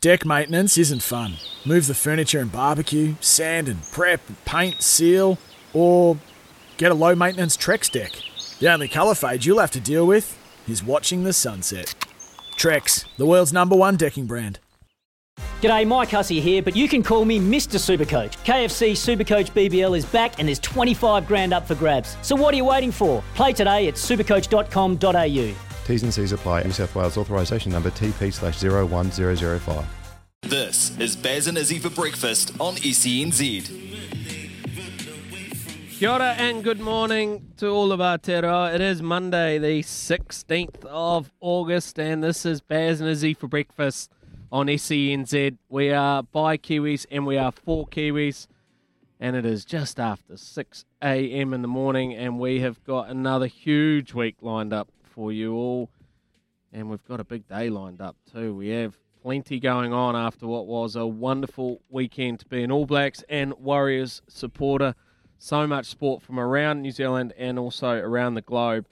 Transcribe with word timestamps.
Deck 0.00 0.24
maintenance 0.24 0.78
isn't 0.78 1.02
fun. 1.02 1.34
Move 1.64 1.88
the 1.88 1.94
furniture 1.94 2.38
and 2.38 2.52
barbecue, 2.52 3.16
sand 3.20 3.66
and 3.68 3.82
prep, 3.90 4.20
paint, 4.44 4.80
seal, 4.80 5.38
or 5.72 6.16
get 6.76 6.92
a 6.92 6.94
low 6.94 7.16
maintenance 7.16 7.56
Trex 7.56 7.90
deck. 7.90 8.12
The 8.60 8.72
only 8.72 8.86
colour 8.86 9.16
fade 9.16 9.44
you'll 9.44 9.58
have 9.58 9.72
to 9.72 9.80
deal 9.80 10.06
with 10.06 10.38
is 10.68 10.84
watching 10.84 11.24
the 11.24 11.32
sunset. 11.32 11.96
Trex, 12.56 13.06
the 13.16 13.26
world's 13.26 13.52
number 13.52 13.74
one 13.74 13.96
decking 13.96 14.26
brand. 14.26 14.60
G'day, 15.60 15.84
Mike 15.84 16.10
Hussey 16.10 16.40
here, 16.40 16.62
but 16.62 16.76
you 16.76 16.88
can 16.88 17.02
call 17.02 17.24
me 17.24 17.40
Mr. 17.40 17.78
Supercoach. 17.80 18.36
KFC 18.44 18.92
Supercoach 18.92 19.50
BBL 19.50 19.96
is 19.98 20.06
back 20.06 20.38
and 20.38 20.46
there's 20.46 20.60
25 20.60 21.26
grand 21.26 21.52
up 21.52 21.66
for 21.66 21.74
grabs. 21.74 22.16
So 22.22 22.36
what 22.36 22.54
are 22.54 22.56
you 22.56 22.64
waiting 22.64 22.92
for? 22.92 23.24
Play 23.34 23.52
today 23.52 23.88
at 23.88 23.94
supercoach.com.au. 23.94 25.67
T's 25.88 26.02
and 26.02 26.12
C's 26.12 26.32
apply. 26.32 26.64
New 26.64 26.72
South 26.72 26.94
Wales 26.94 27.16
authorisation 27.16 27.72
number 27.72 27.90
TP 27.90 28.30
slash 28.30 28.62
01005. 28.62 29.86
This 30.42 30.94
is 30.98 31.16
Baz 31.16 31.46
and 31.46 31.56
Izzy 31.56 31.78
for 31.78 31.88
breakfast 31.88 32.52
on 32.60 32.74
E 32.74 32.92
SENZ. 32.92 33.68
Kia 35.98 36.10
ora 36.10 36.34
and 36.36 36.62
good 36.62 36.80
morning 36.80 37.52
to 37.56 37.68
all 37.68 37.90
of 37.90 38.02
our 38.02 38.18
Aotearoa. 38.18 38.74
It 38.74 38.82
is 38.82 39.00
Monday, 39.00 39.56
the 39.56 39.82
16th 39.82 40.84
of 40.84 41.32
August, 41.40 41.98
and 41.98 42.22
this 42.22 42.44
is 42.44 42.60
Baz 42.60 43.00
and 43.00 43.08
Izzy 43.08 43.32
for 43.32 43.48
breakfast 43.48 44.12
on 44.52 44.66
SENZ. 44.66 45.56
We 45.70 45.90
are 45.90 46.22
by 46.22 46.58
Kiwis 46.58 47.06
and 47.10 47.24
we 47.24 47.38
are 47.38 47.50
for 47.50 47.86
Kiwis, 47.86 48.46
and 49.18 49.34
it 49.34 49.46
is 49.46 49.64
just 49.64 49.98
after 49.98 50.36
6 50.36 50.84
a.m. 51.02 51.54
in 51.54 51.62
the 51.62 51.68
morning, 51.68 52.12
and 52.12 52.38
we 52.38 52.60
have 52.60 52.84
got 52.84 53.08
another 53.08 53.46
huge 53.46 54.12
week 54.12 54.36
lined 54.42 54.74
up 54.74 54.90
for 55.18 55.32
you 55.32 55.52
all, 55.56 55.90
and 56.72 56.88
we've 56.88 57.04
got 57.04 57.18
a 57.18 57.24
big 57.24 57.48
day 57.48 57.68
lined 57.68 58.00
up 58.00 58.14
too. 58.32 58.54
We 58.54 58.68
have 58.68 58.96
plenty 59.20 59.58
going 59.58 59.92
on 59.92 60.14
after 60.14 60.46
what 60.46 60.68
was 60.68 60.94
a 60.94 61.08
wonderful 61.08 61.80
weekend 61.88 62.38
to 62.38 62.46
be 62.46 62.62
an 62.62 62.70
All 62.70 62.86
Blacks 62.86 63.24
and 63.28 63.52
Warriors 63.54 64.22
supporter. 64.28 64.94
So 65.36 65.66
much 65.66 65.86
sport 65.86 66.22
from 66.22 66.38
around 66.38 66.82
New 66.82 66.92
Zealand 66.92 67.34
and 67.36 67.58
also 67.58 67.94
around 67.94 68.34
the 68.34 68.42
globe, 68.42 68.86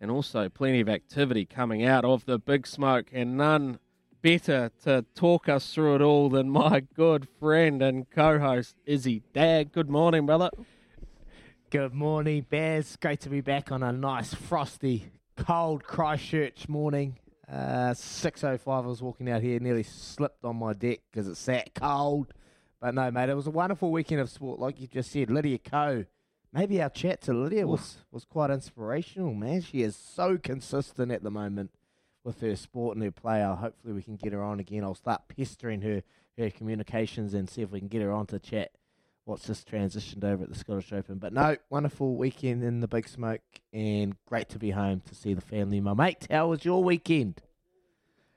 and 0.00 0.10
also 0.10 0.48
plenty 0.48 0.80
of 0.80 0.88
activity 0.88 1.44
coming 1.44 1.84
out 1.84 2.02
of 2.02 2.24
the 2.24 2.38
big 2.38 2.66
smoke, 2.66 3.10
and 3.12 3.36
none 3.36 3.78
better 4.22 4.70
to 4.84 5.04
talk 5.14 5.50
us 5.50 5.74
through 5.74 5.96
it 5.96 6.00
all 6.00 6.30
than 6.30 6.48
my 6.48 6.80
good 6.80 7.28
friend 7.38 7.82
and 7.82 8.08
co-host 8.08 8.74
Izzy 8.86 9.22
Dagg. 9.34 9.72
Good 9.72 9.90
morning, 9.90 10.24
brother. 10.24 10.48
Good 11.68 11.92
morning, 11.92 12.46
Baz. 12.48 12.96
Great 12.96 13.20
to 13.20 13.28
be 13.28 13.42
back 13.42 13.70
on 13.70 13.82
a 13.82 13.92
nice, 13.92 14.32
frosty, 14.32 15.10
cold 15.38 15.84
Christchurch 15.84 16.68
morning. 16.68 17.16
Uh, 17.50 17.94
6.05, 17.94 18.84
I 18.84 18.86
was 18.86 19.00
walking 19.00 19.30
out 19.30 19.40
here, 19.40 19.58
nearly 19.60 19.84
slipped 19.84 20.44
on 20.44 20.56
my 20.56 20.72
deck 20.72 20.98
because 21.10 21.28
it's 21.28 21.44
that 21.46 21.74
cold. 21.74 22.32
But 22.80 22.94
no, 22.94 23.10
mate, 23.10 23.28
it 23.28 23.34
was 23.34 23.46
a 23.46 23.52
wonderful 23.52 23.90
weekend 23.90 24.20
of 24.20 24.28
sport, 24.28 24.58
like 24.58 24.80
you 24.80 24.86
just 24.86 25.10
said. 25.10 25.30
Lydia 25.30 25.58
Ko, 25.58 26.04
maybe 26.52 26.82
our 26.82 26.90
chat 26.90 27.22
to 27.22 27.32
Lydia 27.32 27.66
was, 27.66 27.98
was 28.10 28.24
quite 28.24 28.50
inspirational, 28.50 29.32
man. 29.32 29.62
She 29.62 29.82
is 29.82 29.96
so 29.96 30.38
consistent 30.38 31.12
at 31.12 31.22
the 31.22 31.30
moment 31.30 31.70
with 32.24 32.40
her 32.40 32.56
sport 32.56 32.96
and 32.96 33.04
her 33.04 33.12
play. 33.12 33.42
Hopefully, 33.42 33.94
we 33.94 34.02
can 34.02 34.16
get 34.16 34.32
her 34.32 34.42
on 34.42 34.60
again. 34.60 34.84
I'll 34.84 34.94
start 34.94 35.22
pestering 35.28 35.82
her, 35.82 36.02
her 36.36 36.50
communications 36.50 37.32
and 37.32 37.48
see 37.48 37.62
if 37.62 37.70
we 37.70 37.78
can 37.78 37.88
get 37.88 38.02
her 38.02 38.12
on 38.12 38.26
to 38.26 38.38
chat 38.38 38.72
what's 39.28 39.46
just 39.46 39.70
transitioned 39.70 40.24
over 40.24 40.42
at 40.42 40.48
the 40.48 40.58
Scottish 40.58 40.92
Open. 40.92 41.18
But 41.18 41.34
no, 41.34 41.56
wonderful 41.68 42.16
weekend 42.16 42.64
in 42.64 42.80
the 42.80 42.88
big 42.88 43.06
smoke 43.06 43.42
and 43.72 44.16
great 44.26 44.48
to 44.50 44.58
be 44.58 44.70
home 44.70 45.02
to 45.06 45.14
see 45.14 45.34
the 45.34 45.42
family. 45.42 45.80
My 45.80 45.92
mate, 45.92 46.26
how 46.30 46.48
was 46.48 46.64
your 46.64 46.82
weekend? 46.82 47.42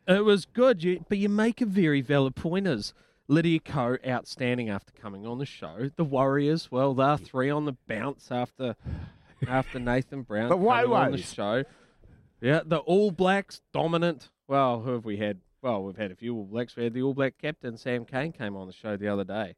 It 0.08 0.26
was 0.26 0.46
good, 0.46 0.84
you, 0.84 1.06
but 1.08 1.18
you 1.18 1.30
make 1.30 1.62
a 1.62 1.66
very 1.66 2.02
valid 2.02 2.36
point. 2.36 2.68
Is 2.68 2.94
Lydia 3.30 3.60
Ko 3.62 3.98
outstanding 4.06 4.70
after 4.70 4.92
coming 4.92 5.26
on 5.26 5.38
the 5.38 5.46
show? 5.46 5.90
The 5.96 6.04
Warriors, 6.04 6.70
well, 6.70 6.94
they're 6.94 7.18
three 7.18 7.50
on 7.50 7.66
the 7.66 7.78
bounce 7.88 8.30
after 8.30 8.76
after 9.48 9.80
Nathan 9.80 10.24
Brown 10.24 10.50
The 10.50 10.58
coming 10.58 10.94
on 10.94 11.12
the 11.12 11.18
show. 11.18 11.64
Yeah, 12.42 12.62
the 12.66 12.80
All 12.80 13.12
Blacks 13.12 13.62
dominant. 13.72 14.30
Well, 14.48 14.82
who 14.82 14.92
have 14.92 15.06
we 15.06 15.18
had? 15.18 15.40
Well, 15.62 15.84
we've 15.84 15.96
had 15.96 16.12
a 16.12 16.16
few 16.16 16.36
All 16.36 16.46
Blacks. 16.46 16.76
We 16.76 16.84
had 16.84 16.94
the 16.94 17.04
All 17.04 17.14
Black 17.14 17.36
captain 17.42 17.78
Sam 17.78 18.04
Cane 18.04 18.34
came 18.34 18.58
on 18.58 18.68
the 18.68 18.74
show 18.74 18.98
the 18.98 19.08
other 19.08 19.24
day. 19.24 19.56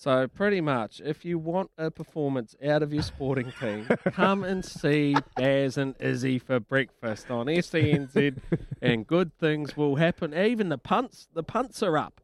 So 0.00 0.28
pretty 0.28 0.60
much, 0.60 1.02
if 1.04 1.24
you 1.24 1.40
want 1.40 1.72
a 1.76 1.90
performance 1.90 2.54
out 2.64 2.84
of 2.84 2.94
your 2.94 3.02
sporting 3.02 3.52
team, 3.58 3.88
come 4.12 4.44
and 4.44 4.64
see 4.64 5.16
Baz 5.34 5.76
and 5.76 5.96
Izzy 5.98 6.38
for 6.38 6.60
breakfast 6.60 7.32
on 7.32 7.46
SENZ, 7.46 8.36
and 8.80 9.04
good 9.04 9.36
things 9.40 9.76
will 9.76 9.96
happen. 9.96 10.32
Even 10.32 10.68
the 10.68 10.78
punts, 10.78 11.26
the 11.34 11.42
punts 11.42 11.82
are 11.82 11.98
up. 11.98 12.20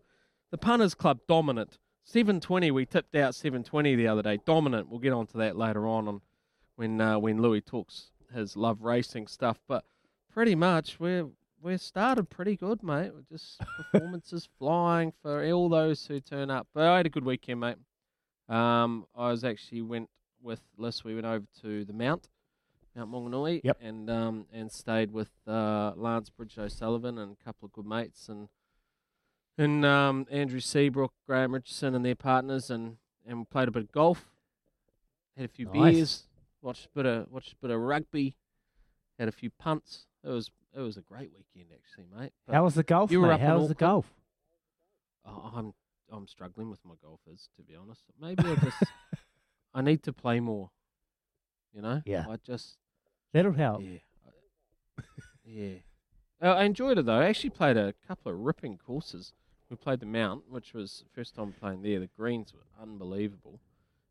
The 0.52 0.56
punters 0.56 0.94
club 0.94 1.18
dominant. 1.26 1.78
Seven 2.04 2.38
twenty, 2.38 2.70
we 2.70 2.86
tipped 2.86 3.16
out 3.16 3.34
seven 3.34 3.64
twenty 3.64 3.96
the 3.96 4.06
other 4.06 4.22
day. 4.22 4.38
Dominant. 4.46 4.88
We'll 4.88 5.00
get 5.00 5.12
onto 5.12 5.36
that 5.38 5.56
later 5.56 5.88
on, 5.88 6.06
on 6.06 6.20
when 6.76 7.00
uh, 7.00 7.18
when 7.18 7.42
Louis 7.42 7.60
talks 7.60 8.12
his 8.32 8.56
love 8.56 8.82
racing 8.82 9.26
stuff. 9.26 9.58
But 9.66 9.84
pretty 10.32 10.54
much, 10.54 11.00
we're 11.00 11.26
we're 11.64 11.78
started 11.78 12.28
pretty 12.28 12.56
good, 12.56 12.82
mate. 12.82 13.10
We're 13.14 13.22
just 13.36 13.58
performances 13.92 14.46
flying 14.58 15.12
for 15.22 15.44
all 15.50 15.68
those 15.70 16.06
who 16.06 16.20
turn 16.20 16.50
up. 16.50 16.66
But 16.74 16.84
I 16.84 16.98
had 16.98 17.06
a 17.06 17.10
good 17.10 17.24
weekend, 17.24 17.60
mate. 17.60 17.76
Um, 18.48 19.06
I 19.16 19.30
was 19.30 19.42
actually 19.44 19.80
went 19.82 20.10
with 20.42 20.60
Liz. 20.76 21.02
We 21.02 21.14
went 21.14 21.26
over 21.26 21.46
to 21.62 21.84
the 21.86 21.94
Mount, 21.94 22.28
Mount 22.94 23.10
Maunganui, 23.10 23.62
Yep. 23.64 23.78
and 23.80 24.10
um, 24.10 24.46
and 24.52 24.70
stayed 24.70 25.10
with 25.10 25.30
uh, 25.46 25.92
Lance 25.96 26.28
Bridge 26.28 26.58
O'Sullivan 26.58 27.16
and 27.18 27.36
a 27.40 27.44
couple 27.44 27.64
of 27.66 27.72
good 27.72 27.86
mates, 27.86 28.28
and 28.28 28.48
and 29.56 29.84
um, 29.86 30.26
Andrew 30.30 30.60
Seabrook, 30.60 31.12
Graham 31.26 31.54
Richardson, 31.54 31.94
and 31.94 32.04
their 32.04 32.14
partners, 32.14 32.70
and 32.70 32.98
and 33.26 33.38
we 33.38 33.44
played 33.46 33.68
a 33.68 33.70
bit 33.70 33.84
of 33.84 33.92
golf. 33.92 34.26
Had 35.36 35.46
a 35.46 35.48
few 35.48 35.66
Nice. 35.72 35.94
beers, 35.94 36.26
watched 36.60 36.84
a 36.86 36.88
bit 36.94 37.06
of 37.06 37.30
watched 37.30 37.52
a 37.54 37.56
bit 37.62 37.70
of 37.70 37.80
rugby, 37.80 38.36
had 39.18 39.28
a 39.28 39.32
few 39.32 39.48
punts. 39.48 40.04
It 40.22 40.28
was 40.28 40.50
it 40.76 40.80
was 40.80 40.96
a 40.96 41.00
great 41.02 41.30
weekend 41.36 41.70
actually, 41.72 42.06
mate. 42.16 42.32
But 42.46 42.54
How 42.54 42.64
was 42.64 42.74
the 42.74 42.82
golf, 42.82 43.10
you 43.10 43.20
were 43.20 43.28
mate? 43.28 43.34
up 43.34 43.40
How 43.40 43.58
was 43.58 43.68
the 43.68 43.74
golf? 43.74 44.06
Oh, 45.26 45.52
I'm 45.54 45.74
I'm 46.12 46.26
struggling 46.26 46.70
with 46.70 46.84
my 46.84 46.94
golfers 47.02 47.48
to 47.56 47.62
be 47.62 47.74
honest. 47.74 48.02
Maybe 48.20 48.44
I 48.44 48.54
just 48.56 48.82
I 49.74 49.82
need 49.82 50.02
to 50.04 50.12
play 50.12 50.40
more. 50.40 50.70
You 51.74 51.82
know? 51.82 52.02
Yeah. 52.04 52.26
I 52.28 52.36
just 52.44 52.76
That'll 53.32 53.52
help. 53.52 53.82
yeah. 53.82 53.98
I- 54.26 55.02
yeah. 55.44 55.74
Uh, 56.42 56.54
I 56.54 56.64
enjoyed 56.64 56.98
it 56.98 57.06
though. 57.06 57.20
I 57.20 57.26
actually 57.26 57.50
played 57.50 57.76
a 57.76 57.94
couple 58.06 58.30
of 58.32 58.38
ripping 58.38 58.78
courses. 58.78 59.32
We 59.70 59.76
played 59.76 60.00
the 60.00 60.06
Mount, 60.06 60.44
which 60.48 60.74
was 60.74 61.04
the 61.04 61.10
first 61.14 61.34
time 61.34 61.52
playing 61.58 61.82
there. 61.82 61.98
The 62.00 62.08
greens 62.16 62.52
were 62.52 62.60
unbelievable. 62.80 63.60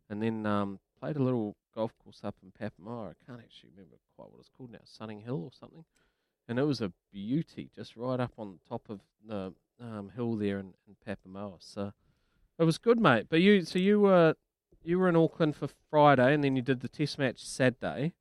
And 0.10 0.22
then 0.22 0.46
um, 0.46 0.80
played 1.00 1.16
a 1.16 1.24
little 1.24 1.56
golf 1.74 1.92
course 2.04 2.22
up 2.24 2.36
in 2.44 2.52
Papamoa. 2.52 3.12
I 3.12 3.14
can't 3.26 3.40
actually 3.40 3.70
remember 3.76 3.98
quite 4.16 4.32
what 4.32 4.40
it's 4.40 4.50
called 4.50 4.72
now, 4.72 4.80
Sunning 4.84 5.22
Hill 5.22 5.44
or 5.44 5.52
something. 5.58 5.86
And 6.48 6.60
it 6.60 6.64
was 6.64 6.82
a 6.82 6.92
beauty, 7.12 7.70
just 7.74 7.96
right 7.96 8.20
up 8.20 8.34
on 8.38 8.60
top 8.68 8.90
of 8.90 9.00
the 9.26 9.54
um, 9.80 10.12
hill 10.16 10.36
there 10.36 10.60
in, 10.60 10.74
in 10.88 10.96
Papamoa. 11.08 11.56
So 11.60 11.94
it 12.60 12.64
was 12.64 12.78
good, 12.78 13.00
mate. 13.00 13.28
But 13.30 13.42
you, 13.42 13.64
so 13.64 13.80
you 13.80 14.02
were 14.02 14.36
you 14.84 15.00
were 15.00 15.08
in 15.08 15.16
Auckland 15.16 15.56
for 15.56 15.70
Friday, 15.90 16.34
and 16.34 16.44
then 16.44 16.56
you 16.56 16.62
did 16.62 16.82
the 16.82 16.90
Test 16.90 17.18
match 17.18 17.46
Saturday, 17.46 18.14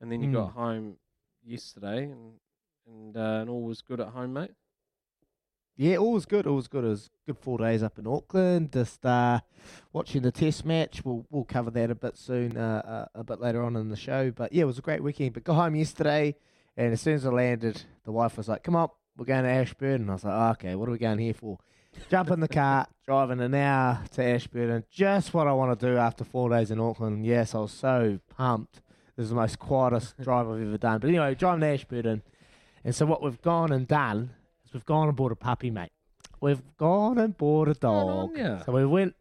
and 0.00 0.12
then 0.12 0.22
you 0.22 0.32
got 0.32 0.52
home 0.52 0.96
yesterday, 1.44 2.04
and 2.04 2.34
and 2.86 3.16
uh, 3.16 3.40
and 3.40 3.50
all 3.50 3.62
was 3.62 3.82
good 3.82 4.00
at 4.00 4.08
home, 4.08 4.32
mate. 4.34 4.52
Yeah, 5.76 5.96
all 5.96 6.12
was 6.12 6.26
good. 6.26 6.46
All 6.46 6.56
was 6.56 6.68
good. 6.68 6.84
It 6.84 6.88
was 6.88 7.10
good 7.26 7.38
four 7.38 7.58
days 7.58 7.82
up 7.82 7.98
in 7.98 8.06
Auckland. 8.06 8.72
Just 8.72 9.04
uh, 9.06 9.40
watching 9.92 10.22
the 10.22 10.32
test 10.32 10.64
match. 10.64 11.04
We'll 11.04 11.24
we'll 11.30 11.44
cover 11.44 11.70
that 11.70 11.90
a 11.90 11.94
bit 11.94 12.16
soon, 12.16 12.56
uh, 12.56 13.06
uh, 13.14 13.18
a 13.18 13.24
bit 13.24 13.40
later 13.40 13.62
on 13.62 13.76
in 13.76 13.88
the 13.88 13.96
show. 13.96 14.30
But 14.30 14.52
yeah, 14.52 14.62
it 14.62 14.66
was 14.66 14.78
a 14.78 14.82
great 14.82 15.02
weekend. 15.02 15.32
But 15.32 15.44
got 15.44 15.54
home 15.54 15.74
yesterday, 15.74 16.36
and 16.76 16.92
as 16.92 17.00
soon 17.00 17.14
as 17.14 17.26
I 17.26 17.30
landed, 17.30 17.82
the 18.04 18.12
wife 18.12 18.36
was 18.36 18.48
like, 18.48 18.62
"Come 18.62 18.76
on, 18.76 18.88
we're 19.16 19.24
going 19.24 19.44
to 19.44 19.50
Ashburton." 19.50 20.02
And 20.02 20.10
I 20.10 20.14
was 20.14 20.24
like, 20.24 20.34
oh, 20.34 20.50
"Okay, 20.52 20.74
what 20.74 20.88
are 20.88 20.92
we 20.92 20.98
going 20.98 21.18
here 21.18 21.34
for?" 21.34 21.58
Jump 22.08 22.30
in 22.30 22.40
the 22.40 22.48
car, 22.48 22.86
driving 23.06 23.40
an 23.40 23.54
hour 23.54 24.02
to 24.12 24.24
Ashburton. 24.24 24.84
Just 24.90 25.34
what 25.34 25.46
I 25.46 25.52
want 25.52 25.78
to 25.78 25.86
do 25.86 25.96
after 25.96 26.24
four 26.24 26.48
days 26.50 26.70
in 26.70 26.80
Auckland. 26.80 27.26
Yes, 27.26 27.54
I 27.54 27.58
was 27.58 27.72
so 27.72 28.20
pumped. 28.36 28.80
This 29.16 29.24
is 29.24 29.30
the 29.30 29.36
most 29.36 29.58
quietest 29.58 30.16
drive 30.22 30.48
I've 30.48 30.62
ever 30.62 30.78
done. 30.78 31.00
But 31.00 31.08
anyway, 31.08 31.34
driving 31.34 31.60
to 31.60 31.66
Ashburton. 31.66 32.22
And 32.84 32.94
so 32.94 33.04
what 33.06 33.22
we've 33.22 33.40
gone 33.42 33.72
and 33.72 33.86
done 33.86 34.30
is 34.64 34.72
we've 34.72 34.86
gone 34.86 35.08
and 35.08 35.16
bought 35.16 35.32
a 35.32 35.36
puppy, 35.36 35.70
mate. 35.70 35.90
We've 36.40 36.62
gone 36.78 37.18
and 37.18 37.36
bought 37.36 37.68
a 37.68 37.74
dog. 37.74 38.30
So 38.64 38.72
we 38.72 38.86
went. 38.86 39.14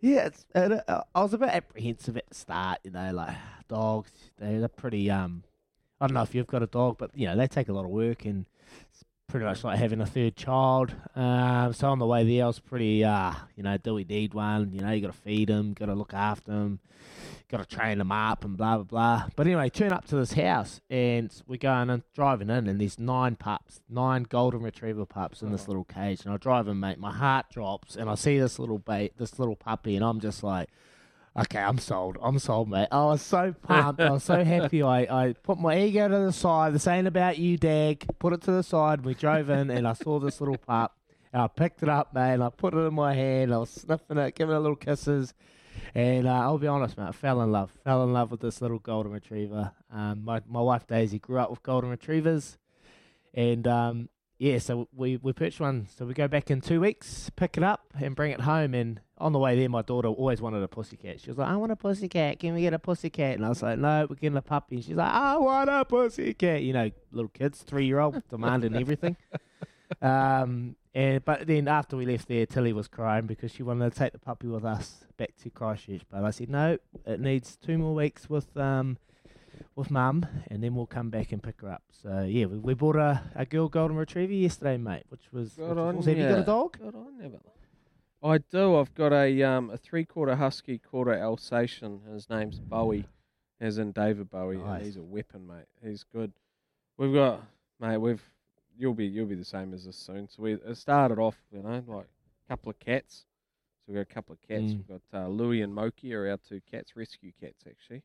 Yeah, 0.00 0.26
it's, 0.26 0.44
uh, 0.54 0.80
uh, 0.88 1.02
I 1.14 1.22
was 1.22 1.32
a 1.32 1.38
bit 1.38 1.48
apprehensive 1.50 2.16
at 2.16 2.28
the 2.28 2.34
start. 2.34 2.80
You 2.84 2.90
know, 2.90 3.12
like 3.12 3.36
dogs, 3.68 4.10
they're 4.38 4.68
pretty. 4.68 5.10
Um, 5.10 5.42
I 6.00 6.06
don't 6.06 6.14
know 6.14 6.22
if 6.22 6.34
you've 6.34 6.46
got 6.46 6.62
a 6.62 6.66
dog, 6.66 6.96
but 6.98 7.10
you 7.14 7.26
know 7.26 7.36
they 7.36 7.46
take 7.46 7.68
a 7.68 7.72
lot 7.72 7.84
of 7.84 7.90
work 7.90 8.24
and 8.24 8.46
it's 8.90 9.04
pretty 9.28 9.46
much 9.46 9.62
like 9.62 9.78
having 9.78 10.00
a 10.00 10.06
third 10.06 10.34
child. 10.34 10.94
Um, 11.14 11.72
so 11.72 11.88
on 11.88 11.98
the 11.98 12.06
way 12.06 12.24
there, 12.24 12.44
I 12.44 12.46
was 12.46 12.58
pretty, 12.58 13.04
uh, 13.04 13.32
you 13.54 13.62
know, 13.62 13.76
do 13.76 13.94
we 13.94 14.04
need 14.04 14.34
one? 14.34 14.72
You 14.72 14.80
know, 14.80 14.90
you 14.90 15.00
got 15.00 15.12
to 15.12 15.18
feed 15.18 15.48
them, 15.48 15.72
got 15.74 15.86
to 15.86 15.94
look 15.94 16.14
after 16.14 16.50
them, 16.50 16.80
got 17.48 17.58
to 17.58 17.76
train 17.76 17.98
them 17.98 18.10
up, 18.10 18.44
and 18.44 18.56
blah 18.56 18.76
blah 18.76 18.84
blah. 18.84 19.28
But 19.36 19.46
anyway, 19.46 19.68
turn 19.68 19.92
up 19.92 20.06
to 20.06 20.16
this 20.16 20.32
house, 20.32 20.80
and 20.88 21.30
we're 21.46 21.58
going 21.58 21.90
and 21.90 22.02
driving 22.14 22.50
in, 22.50 22.66
and 22.66 22.80
there's 22.80 22.98
nine 22.98 23.36
pups, 23.36 23.80
nine 23.88 24.24
golden 24.24 24.62
retriever 24.62 25.06
pups 25.06 25.42
in 25.42 25.52
this 25.52 25.68
little 25.68 25.84
cage, 25.84 26.24
and 26.24 26.32
I 26.32 26.36
drive 26.36 26.66
in, 26.66 26.80
mate. 26.80 26.98
My 26.98 27.12
heart 27.12 27.46
drops, 27.50 27.94
and 27.96 28.08
I 28.08 28.14
see 28.14 28.38
this 28.38 28.58
little 28.58 28.78
bait, 28.78 29.16
this 29.16 29.38
little 29.38 29.56
puppy, 29.56 29.96
and 29.96 30.04
I'm 30.04 30.20
just 30.20 30.42
like. 30.42 30.68
Okay, 31.38 31.60
I'm 31.60 31.78
sold. 31.78 32.18
I'm 32.20 32.38
sold, 32.40 32.68
mate. 32.68 32.88
I 32.90 33.04
was 33.04 33.22
so 33.22 33.54
pumped. 33.62 34.00
I 34.00 34.10
was 34.10 34.24
so 34.24 34.42
happy. 34.42 34.82
I, 34.82 35.26
I 35.28 35.32
put 35.34 35.58
my 35.58 35.78
ego 35.78 36.08
to 36.08 36.18
the 36.18 36.32
side. 36.32 36.74
This 36.74 36.88
ain't 36.88 37.06
about 37.06 37.38
you, 37.38 37.56
Dagg. 37.56 38.04
Put 38.18 38.32
it 38.32 38.42
to 38.42 38.50
the 38.50 38.64
side. 38.64 39.04
We 39.04 39.14
drove 39.14 39.48
in 39.48 39.70
and 39.70 39.86
I 39.86 39.92
saw 39.92 40.18
this 40.18 40.40
little 40.40 40.56
pup. 40.56 40.96
And 41.32 41.40
I 41.40 41.46
picked 41.46 41.84
it 41.84 41.88
up, 41.88 42.12
mate, 42.12 42.34
and 42.34 42.42
I 42.42 42.50
put 42.50 42.74
it 42.74 42.78
in 42.78 42.94
my 42.94 43.14
hand. 43.14 43.54
I 43.54 43.58
was 43.58 43.70
sniffing 43.70 44.18
it, 44.18 44.34
giving 44.34 44.56
it 44.56 44.58
little 44.58 44.74
kisses. 44.74 45.32
And 45.94 46.26
uh, 46.26 46.32
I'll 46.32 46.58
be 46.58 46.66
honest, 46.66 46.98
mate, 46.98 47.06
I 47.06 47.12
fell 47.12 47.40
in 47.42 47.52
love. 47.52 47.70
Fell 47.84 48.02
in 48.02 48.12
love 48.12 48.32
with 48.32 48.40
this 48.40 48.60
little 48.60 48.80
golden 48.80 49.12
retriever. 49.12 49.70
Um, 49.92 50.24
my, 50.24 50.42
my 50.48 50.60
wife 50.60 50.88
Daisy 50.88 51.20
grew 51.20 51.38
up 51.38 51.50
with 51.50 51.62
golden 51.62 51.90
retrievers. 51.90 52.58
And 53.32 53.68
um, 53.68 54.08
yeah, 54.38 54.58
so 54.58 54.88
we, 54.92 55.18
we 55.18 55.32
purchased 55.32 55.60
one. 55.60 55.86
So 55.96 56.04
we 56.04 56.14
go 56.14 56.26
back 56.26 56.50
in 56.50 56.60
two 56.60 56.80
weeks, 56.80 57.30
pick 57.36 57.56
it 57.56 57.62
up, 57.62 57.94
and 58.00 58.16
bring 58.16 58.32
it 58.32 58.40
home. 58.40 58.74
And 58.74 59.00
on 59.20 59.32
the 59.32 59.38
way 59.38 59.56
there, 59.56 59.68
my 59.68 59.82
daughter 59.82 60.08
always 60.08 60.40
wanted 60.40 60.62
a 60.62 60.68
pussycat. 60.68 61.20
She 61.20 61.30
was 61.30 61.38
like, 61.38 61.48
I 61.48 61.56
want 61.56 61.72
a 61.72 61.76
pussycat. 61.76 62.38
Can 62.40 62.54
we 62.54 62.62
get 62.62 62.72
a 62.72 62.78
pussycat? 62.78 63.36
And 63.36 63.44
I 63.44 63.50
was 63.50 63.62
like, 63.62 63.78
no, 63.78 64.06
we're 64.08 64.16
getting 64.16 64.38
a 64.38 64.42
puppy. 64.42 64.76
And 64.76 64.84
she's 64.84 64.96
like, 64.96 65.12
I 65.12 65.36
want 65.36 65.68
a 65.68 65.84
pussycat. 65.84 66.62
You 66.62 66.72
know, 66.72 66.90
little 67.12 67.28
kids, 67.28 67.62
three 67.62 67.86
year 67.86 68.00
old, 68.00 68.22
demanding 68.28 68.74
everything. 68.74 69.16
Um, 70.00 70.76
and 70.94 71.24
but 71.24 71.46
then 71.46 71.68
after 71.68 71.96
we 71.96 72.06
left 72.06 72.28
there, 72.28 72.46
Tilly 72.46 72.72
was 72.72 72.88
crying 72.88 73.26
because 73.26 73.52
she 73.52 73.62
wanted 73.62 73.92
to 73.92 73.98
take 73.98 74.12
the 74.12 74.18
puppy 74.18 74.46
with 74.46 74.64
us 74.64 75.04
back 75.16 75.36
to 75.42 75.50
Christchurch. 75.50 76.02
But 76.10 76.24
I 76.24 76.30
said 76.30 76.48
no, 76.48 76.78
it 77.06 77.20
needs 77.20 77.56
two 77.56 77.78
more 77.78 77.94
weeks 77.94 78.28
with 78.28 78.56
um 78.56 78.98
with 79.76 79.90
mum, 79.90 80.26
and 80.48 80.62
then 80.62 80.74
we'll 80.74 80.86
come 80.86 81.10
back 81.10 81.32
and 81.32 81.42
pick 81.42 81.60
her 81.60 81.70
up. 81.70 81.82
So 82.02 82.26
yeah, 82.28 82.46
we, 82.46 82.58
we 82.58 82.74
bought 82.74 82.96
a, 82.96 83.22
a 83.34 83.44
girl 83.44 83.68
golden 83.68 83.96
retriever 83.96 84.32
yesterday, 84.32 84.76
mate, 84.78 85.04
which 85.10 85.32
was, 85.32 85.50
Good 85.50 85.68
which 85.68 85.76
was 85.76 85.96
awesome. 85.96 86.08
Have 86.08 86.18
you 86.18 86.28
got 86.28 86.38
a 86.38 86.44
dog? 86.44 86.78
Good 86.78 86.94
on 86.94 87.06
you. 87.22 87.40
I 88.22 88.38
do. 88.38 88.76
I've 88.76 88.94
got 88.94 89.12
a 89.12 89.42
um 89.42 89.70
a 89.70 89.76
three 89.76 90.04
quarter 90.04 90.36
husky, 90.36 90.78
quarter 90.78 91.14
Alsatian. 91.14 92.00
His 92.12 92.28
name's 92.28 92.58
Bowie, 92.58 93.06
as 93.60 93.78
in 93.78 93.92
David 93.92 94.30
Bowie. 94.30 94.56
and 94.56 94.64
Nice. 94.64 94.84
he's 94.84 94.96
a 94.96 95.02
weapon, 95.02 95.46
mate. 95.46 95.66
He's 95.82 96.04
good. 96.04 96.32
We've 96.98 97.14
got, 97.14 97.42
mate. 97.80 97.96
We've 97.96 98.22
you'll 98.76 98.94
be 98.94 99.06
you'll 99.06 99.26
be 99.26 99.34
the 99.34 99.44
same 99.44 99.72
as 99.72 99.86
us 99.86 99.96
soon. 99.96 100.28
So 100.28 100.42
we 100.42 100.54
it 100.54 100.76
started 100.76 101.18
off, 101.18 101.36
you 101.50 101.62
know, 101.62 101.82
like 101.86 102.06
a 102.06 102.48
couple 102.48 102.70
of 102.70 102.78
cats. 102.78 103.24
So 103.80 103.92
we 103.92 103.94
got 103.94 104.00
a 104.00 104.14
couple 104.14 104.34
of 104.34 104.40
cats. 104.46 104.72
Mm. 104.72 104.76
We've 104.76 104.88
got 104.88 105.02
uh, 105.18 105.28
Louie 105.28 105.62
and 105.62 105.74
Moki 105.74 106.12
are 106.14 106.28
our 106.28 106.36
two 106.36 106.60
cats, 106.70 106.96
rescue 106.96 107.32
cats 107.40 107.64
actually. 107.66 108.02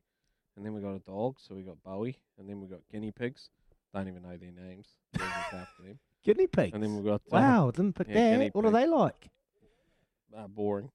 And 0.56 0.64
then 0.64 0.72
we 0.72 0.80
got 0.80 0.94
a 0.94 1.00
dog. 1.00 1.36
So 1.38 1.54
we 1.54 1.62
got 1.62 1.82
Bowie, 1.82 2.18
and 2.38 2.48
then 2.48 2.60
we 2.62 2.66
got 2.66 2.80
guinea 2.90 3.12
pigs. 3.12 3.50
Don't 3.92 4.08
even 4.08 4.22
know 4.22 4.36
their 4.38 4.52
names. 4.52 4.86
After 5.18 5.82
them. 5.82 5.98
Guinea 6.24 6.46
pigs. 6.48 6.74
And 6.74 6.82
then 6.82 6.96
we've 6.96 7.04
got 7.04 7.20
uh, 7.30 7.38
wow, 7.38 7.70
didn't 7.70 7.94
pick 7.94 8.08
yeah, 8.08 8.38
that. 8.38 8.54
What 8.54 8.64
are 8.64 8.70
they 8.72 8.86
like? 8.86 9.28
Uh, 10.36 10.46
boring. 10.48 10.90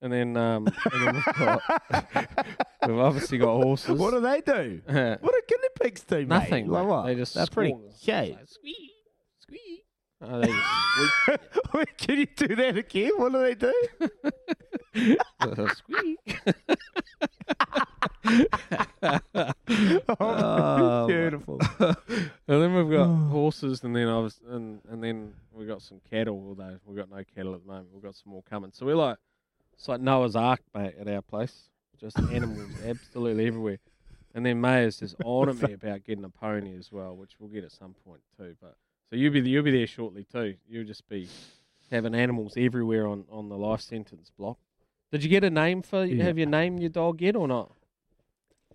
And 0.00 0.12
then, 0.12 0.36
um, 0.36 0.66
and 0.92 1.06
then 1.06 1.14
we've 1.16 1.24
got, 1.36 1.62
we've 2.86 2.98
obviously 2.98 3.38
got 3.38 3.54
horses. 3.62 3.98
what 3.98 4.12
do 4.12 4.20
they 4.20 4.40
do? 4.40 4.80
What 5.20 5.32
do 5.32 5.40
guinea 5.48 5.68
pigs 5.80 6.02
do, 6.04 6.16
mate? 6.18 6.28
Nothing. 6.28 6.68
Like 6.68 6.82
mate. 6.84 6.88
what? 6.90 7.06
They 7.06 7.14
just 7.16 7.34
They're 7.34 7.46
pretty 7.46 7.70
squawk. 7.72 8.00
Cute. 8.00 8.16
like, 8.36 8.48
squeak, 8.48 8.90
squeak. 9.40 9.84
Oh, 10.20 10.40
they 10.40 10.46
just 10.46 10.66
squeak. 11.22 11.40
Wait, 11.74 11.98
Can 11.98 12.18
you 12.18 12.26
do 12.26 12.54
that 12.56 12.76
again? 12.76 13.10
What 13.16 13.32
do 13.32 13.38
they 13.42 13.54
do? 13.54 13.74
squeak. 15.74 16.40
oh, 19.02 20.16
Oh, 20.20 21.06
beautiful. 21.06 21.58
and 21.80 21.96
then 22.46 22.74
we've 22.74 22.90
got 22.96 23.06
horses, 23.30 23.82
and 23.84 23.94
then 23.96 24.08
I 24.08 24.18
was, 24.18 24.40
and 24.48 24.80
and 24.88 25.02
then 25.02 25.34
we 25.47 25.47
got 25.78 25.82
some 25.82 26.00
cattle. 26.10 26.44
Although 26.48 26.78
we've 26.84 26.96
got 26.96 27.10
no 27.10 27.22
cattle 27.34 27.54
at 27.54 27.62
the 27.62 27.68
moment, 27.68 27.88
we've 27.92 28.02
got 28.02 28.16
some 28.16 28.32
more 28.32 28.42
coming. 28.42 28.72
So 28.74 28.84
we're 28.84 28.96
like, 28.96 29.16
it's 29.74 29.86
like 29.86 30.00
Noah's 30.00 30.34
Ark, 30.34 30.60
mate, 30.74 30.94
at 31.00 31.06
our 31.08 31.22
place. 31.22 31.70
Just 32.00 32.18
animals 32.32 32.68
absolutely 32.84 33.46
everywhere. 33.46 33.78
And 34.34 34.44
then 34.44 34.60
Mayer's 34.60 34.98
just 34.98 35.14
on 35.24 35.48
at 35.48 35.62
me 35.62 35.74
about 35.74 36.04
getting 36.04 36.24
a 36.24 36.28
pony 36.28 36.76
as 36.76 36.90
well, 36.90 37.14
which 37.16 37.32
we'll 37.38 37.50
get 37.50 37.64
at 37.64 37.72
some 37.72 37.94
point 38.04 38.22
too. 38.36 38.56
But 38.60 38.74
so 39.08 39.16
you'll 39.16 39.32
be 39.32 39.40
you'll 39.48 39.62
be 39.62 39.70
there 39.70 39.86
shortly 39.86 40.24
too. 40.24 40.56
You'll 40.68 40.84
just 40.84 41.08
be 41.08 41.28
having 41.90 42.14
animals 42.14 42.54
everywhere 42.56 43.06
on, 43.06 43.24
on 43.30 43.48
the 43.48 43.56
life 43.56 43.80
sentence 43.80 44.30
block. 44.36 44.58
Did 45.12 45.22
you 45.22 45.30
get 45.30 45.44
a 45.44 45.50
name 45.50 45.82
for? 45.82 46.04
Yeah. 46.04 46.24
Have 46.24 46.38
you 46.38 46.46
named 46.46 46.80
your 46.80 46.90
dog 46.90 47.20
yet 47.22 47.36
or 47.36 47.46
not? 47.48 47.72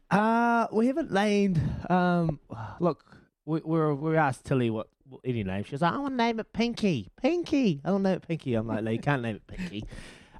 Uh, 0.09 0.67
we 0.71 0.87
haven't 0.87 1.11
named. 1.11 1.61
Um, 1.89 2.39
look, 2.79 3.05
we 3.45 3.59
we 3.63 3.93
we 3.93 4.17
asked 4.17 4.45
Tilly 4.45 4.69
what 4.69 4.87
any 5.23 5.43
name. 5.43 5.63
She 5.63 5.71
was 5.71 5.81
like, 5.81 5.93
I 5.93 5.97
want 5.97 6.13
to 6.13 6.17
name 6.17 6.39
it 6.39 6.51
Pinky. 6.53 7.09
Pinky. 7.21 7.81
I 7.83 7.91
want 7.91 8.03
to 8.03 8.09
name 8.09 8.17
it 8.17 8.27
Pinky. 8.27 8.53
I'm 8.55 8.67
like, 8.67 8.83
no, 8.83 8.91
you 8.91 8.99
can't 8.99 9.21
name 9.21 9.35
it 9.37 9.47
Pinky. 9.47 9.83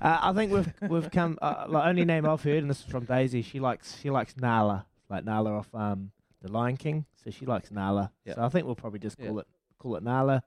Uh, 0.02 0.20
I 0.22 0.34
think 0.34 0.52
we've 0.52 0.74
we've 0.90 1.10
come. 1.12 1.38
Uh, 1.42 1.66
like 1.70 1.88
only 1.88 2.04
name 2.06 2.26
I've 2.26 2.44
heard, 2.44 2.58
and 2.58 2.70
this 2.70 2.80
is 2.80 2.86
from 2.86 3.06
Daisy. 3.06 3.42
She 3.42 3.60
likes 3.60 3.98
she 4.00 4.10
likes 4.10 4.36
Nala, 4.38 4.86
like 5.10 5.24
Nala 5.24 5.52
off 5.54 5.74
um 5.74 6.12
the 6.42 6.52
Lion 6.52 6.76
King. 6.78 7.06
So 7.24 7.30
she 7.32 7.46
likes 7.46 7.72
Nala. 7.72 8.12
Yeah. 8.26 8.36
So 8.36 8.44
I 8.44 8.50
think 8.50 8.66
we'll 8.66 8.76
probably 8.76 9.00
just 9.00 9.18
call 9.18 9.40
it 9.40 9.48
call 9.80 9.96
it 9.96 10.04
Nala. 10.04 10.44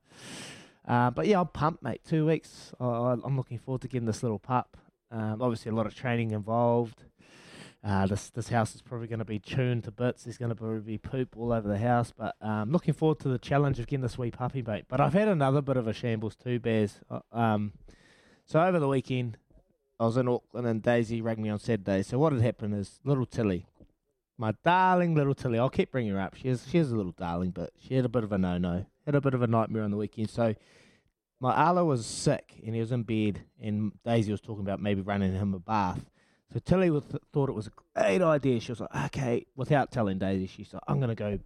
Uh, 0.87 1.11
but 1.11 1.27
yeah, 1.27 1.41
I'm 1.41 1.47
pumped, 1.49 1.83
mate. 1.83 2.03
Two 2.09 2.27
weeks. 2.27 2.73
I, 2.79 2.85
I- 2.85 3.13
I'm 3.25 3.37
looking 3.37 3.59
forward 3.59 3.81
to 3.83 3.89
getting 3.89 4.07
this 4.07 4.23
little 4.23 4.39
pup. 4.39 4.77
Um, 5.11 5.41
obviously, 5.41 5.71
a 5.71 5.75
lot 5.75 5.87
of 5.87 5.95
training 5.95 6.33
involved. 6.33 7.05
Uh, 7.87 8.05
this 8.05 8.31
this 8.31 8.49
house 8.49 8.75
is 8.75 8.83
probably 8.83 9.07
going 9.07 9.21
to 9.21 9.25
be 9.25 9.39
tuned 9.39 9.85
to 9.85 9.93
bits. 9.93 10.25
There's 10.25 10.39
going 10.39 10.53
to 10.53 10.81
be 10.81 10.99
poop 10.99 11.37
all 11.37 11.53
over 11.53 11.69
the 11.69 11.79
house. 11.79 12.13
But 12.17 12.35
um, 12.41 12.73
looking 12.73 12.95
forward 12.95 13.21
to 13.21 13.29
the 13.29 13.39
challenge 13.39 13.79
of 13.79 13.87
getting 13.87 14.03
this 14.03 14.19
wee 14.19 14.33
puppy, 14.33 14.61
mate. 14.61 14.87
But 14.89 15.01
I've 15.01 15.13
had 15.13 15.29
another 15.29 15.63
bit 15.63 15.77
of 15.77 15.87
a 15.87 15.93
shambles 15.93 16.35
too, 16.35 16.59
Baz. 16.59 16.99
Uh, 17.09 17.21
um, 17.31 17.73
so 18.45 18.61
over 18.61 18.81
the 18.81 18.89
weekend, 18.89 19.39
I 20.01 20.07
was 20.07 20.17
in 20.17 20.27
Auckland 20.27 20.67
and 20.67 20.83
Daisy 20.83 21.21
rang 21.21 21.41
me 21.41 21.49
on 21.49 21.61
Saturday. 21.61 22.03
So 22.03 22.19
what 22.19 22.33
had 22.33 22.43
happened 22.43 22.75
is 22.75 22.99
little 23.05 23.25
Tilly, 23.25 23.67
my 24.37 24.53
darling 24.65 25.15
little 25.15 25.35
Tilly, 25.35 25.61
I'll 25.61 25.71
keep 25.71 25.93
bringing 25.93 26.13
her 26.13 26.21
up. 26.21 26.35
She 26.35 26.49
is, 26.49 26.67
she 26.69 26.79
is 26.79 26.91
a 26.91 26.97
little 26.97 27.13
darling, 27.13 27.51
but 27.51 27.71
she 27.79 27.95
had 27.95 28.05
a 28.05 28.09
bit 28.09 28.25
of 28.25 28.33
a 28.33 28.39
no-no. 28.39 28.85
Had 29.05 29.15
a 29.15 29.21
bit 29.21 29.35
of 29.35 29.43
a 29.43 29.47
nightmare 29.47 29.85
on 29.85 29.93
the 29.93 29.97
weekend. 29.97 30.29
So 30.29 30.57
my 31.39 31.53
Arlo 31.55 31.85
was 31.85 32.05
sick 32.05 32.55
and 32.65 32.75
he 32.75 32.81
was 32.81 32.91
in 32.91 33.05
bed 33.05 33.43
and 33.63 33.93
Daisy 34.05 34.33
was 34.33 34.41
talking 34.41 34.65
about 34.65 34.83
maybe 34.83 35.03
running 35.03 35.33
him 35.33 35.55
a 35.55 35.61
bath. 35.61 36.05
So 36.53 36.61
Tilly 36.61 36.91
was, 36.91 37.03
thought 37.33 37.49
it 37.49 37.55
was 37.55 37.67
a 37.67 37.73
great 37.95 38.23
idea. 38.23 38.61
She 38.61 38.73
was 38.73 38.81
like, 38.81 38.95
okay, 39.07 39.47
without 39.57 39.91
telling 39.91 40.19
Daisy, 40.19 40.47
she 40.47 40.65
said, 40.65 40.81
I'm 40.87 40.99
going 40.99 41.09
to 41.09 41.15
go 41.15 41.39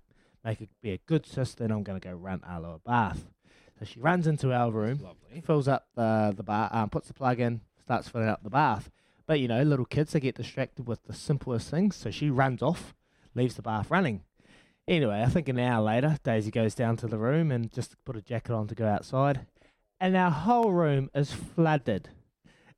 make 0.44 0.60
it 0.60 0.68
be 0.82 0.92
a 0.92 0.98
good 0.98 1.26
sister 1.26 1.64
and 1.64 1.72
I'm 1.72 1.82
going 1.82 2.00
to 2.00 2.06
go 2.06 2.14
run 2.14 2.40
Arlo 2.46 2.80
a 2.84 2.88
bath. 2.88 3.24
So 3.78 3.86
she 3.86 4.00
runs 4.00 4.26
into 4.26 4.52
our 4.52 4.70
room, 4.70 5.00
fills 5.44 5.66
up 5.66 5.86
the 5.94 6.34
the 6.36 6.42
bar, 6.42 6.68
um, 6.70 6.90
puts 6.90 7.08
the 7.08 7.14
plug 7.14 7.40
in, 7.40 7.62
starts 7.82 8.08
filling 8.08 8.28
up 8.28 8.42
the 8.42 8.50
bath. 8.50 8.90
But 9.26 9.40
you 9.40 9.48
know, 9.48 9.62
little 9.62 9.86
kids 9.86 10.12
they 10.12 10.20
get 10.20 10.34
distracted 10.34 10.86
with 10.86 11.04
the 11.04 11.14
simplest 11.14 11.70
things, 11.70 11.96
so 11.96 12.10
she 12.10 12.28
runs 12.28 12.62
off, 12.62 12.94
leaves 13.34 13.54
the 13.54 13.62
bath 13.62 13.90
running. 13.90 14.22
Anyway, 14.86 15.22
I 15.22 15.30
think 15.30 15.48
an 15.48 15.58
hour 15.58 15.82
later, 15.82 16.18
Daisy 16.22 16.50
goes 16.50 16.74
down 16.74 16.96
to 16.98 17.06
the 17.06 17.16
room 17.16 17.50
and 17.50 17.72
just 17.72 17.96
put 18.04 18.16
a 18.16 18.20
jacket 18.20 18.52
on 18.52 18.66
to 18.68 18.74
go 18.74 18.86
outside, 18.86 19.46
and 19.98 20.14
our 20.14 20.30
whole 20.30 20.72
room 20.72 21.08
is 21.14 21.32
flooded. 21.32 22.10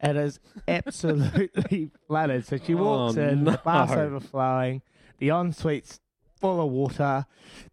It 0.03 0.17
is 0.17 0.41
absolutely 0.67 1.91
flooded. 2.09 2.47
So 2.47 2.57
she 2.59 2.75
walks 2.75 3.17
Oh, 3.17 3.23
in, 3.23 3.45
the 3.45 3.61
bath's 3.65 3.93
overflowing, 3.93 4.83
the 5.19 5.29
ensuite's 5.29 6.01
full 6.41 6.61
of 6.65 6.71
water, 6.73 7.27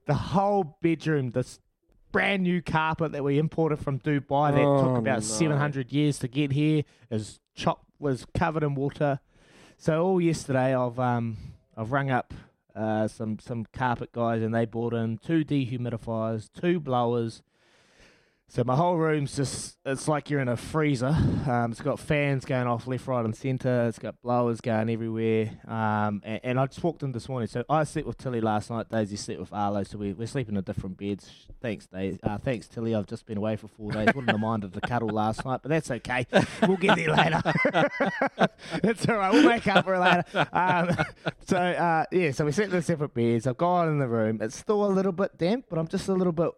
the 0.06 0.14
whole 0.14 0.78
bedroom, 0.82 1.32
this 1.32 1.60
brand 2.12 2.44
new 2.44 2.62
carpet 2.62 3.12
that 3.14 3.24
we 3.24 3.38
imported 3.40 3.80
from 3.80 4.00
Dubai 4.00 4.52
that 4.54 4.62
Oh, 4.62 4.84
took 4.84 4.98
about 4.98 5.16
no. 5.20 5.20
700 5.22 5.92
years 5.92 6.20
to 6.20 6.28
get 6.28 6.52
here 6.52 6.84
is 7.10 7.40
chopped, 7.56 7.86
was 8.00 8.26
covered 8.38 8.64
in 8.64 8.76
water. 8.76 9.20
So 9.78 10.04
all 10.06 10.22
yesterday 10.22 10.76
I've 10.76 11.00
um 11.00 11.38
I've 11.76 11.92
rung 11.92 12.12
up 12.12 12.34
uh, 12.76 13.08
some 13.08 13.40
some 13.40 13.66
carpet 13.74 14.12
guys 14.12 14.42
and 14.44 14.54
they 14.54 14.66
brought 14.66 14.94
in 14.94 15.18
two 15.18 15.44
dehumidifiers, 15.44 16.50
two 16.54 16.80
blowers. 16.80 17.42
So 18.52 18.64
my 18.64 18.76
whole 18.76 18.98
room's 18.98 19.36
just 19.36 19.78
it's 19.86 20.08
like 20.08 20.32
you're 20.32 20.40
in 20.40 20.48
a 20.48 20.58
freezer. 20.58 21.16
Um, 21.48 21.72
it's 21.72 21.82
got 21.82 22.00
fans 22.00 22.46
going 22.46 22.66
off 22.66 22.88
left, 22.88 23.06
right, 23.06 23.24
and 23.24 23.36
centre. 23.36 23.86
It's 23.88 24.00
got 24.00 24.20
blowers 24.24 24.60
going 24.60 24.90
everywhere. 24.90 25.52
Um, 25.68 26.24
and, 26.26 26.40
and 26.44 26.60
I 26.60 26.66
just 26.66 26.84
walked 26.84 27.04
in 27.04 27.12
this 27.12 27.30
morning. 27.30 27.48
So 27.48 27.64
I 27.70 27.84
slept 27.84 28.08
with 28.08 28.18
Tilly 28.18 28.42
last 28.42 28.72
night. 28.72 28.90
Daisy 28.90 29.18
slept 29.18 29.40
with 29.40 29.54
Arlo. 29.54 29.84
So 29.84 30.00
we, 30.00 30.14
we're 30.14 30.26
sleeping 30.26 30.56
in 30.56 30.64
different 30.64 30.98
beds. 30.98 31.30
Thanks, 31.62 31.86
Daisy. 31.86 32.20
Uh, 32.24 32.40
thanks, 32.40 32.68
Tilly. 32.68 32.96
I've 32.96 33.06
just 33.06 33.28
been 33.28 33.38
away 33.38 33.56
for 33.56 33.68
four 33.68 33.92
days. 33.92 34.08
Wouldn't 34.16 34.32
have 34.32 34.40
minded 34.40 34.74
the 34.74 34.82
cuddle 34.82 35.10
last 35.10 35.46
night, 35.46 35.60
but 35.62 35.70
that's 35.70 35.92
okay. 35.92 36.26
We'll 36.68 36.78
get 36.78 36.96
there 36.96 37.16
later. 37.16 37.42
that's 38.82 39.08
all 39.08 39.18
right. 39.18 39.32
We'll 39.32 39.48
make 39.48 39.68
up 39.68 39.86
for 39.86 39.94
it 39.94 40.00
later. 40.00 40.48
Um, 40.52 40.98
so 41.46 41.58
uh, 41.58 42.06
yeah, 42.12 42.32
so 42.32 42.46
we 42.46 42.52
slept 42.52 42.74
in 42.74 42.82
separate 42.82 43.14
beds. 43.14 43.46
I've 43.46 43.58
gone 43.58 43.90
in 43.90 44.00
the 44.00 44.08
room. 44.08 44.40
It's 44.42 44.58
still 44.58 44.86
a 44.86 44.90
little 44.90 45.12
bit 45.12 45.38
damp, 45.38 45.66
but 45.70 45.78
I'm 45.78 45.88
just 45.88 46.08
a 46.08 46.14
little 46.14 46.34
bit 46.34 46.50